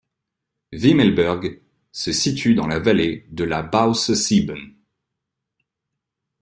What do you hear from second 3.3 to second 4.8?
la Böse Sieben.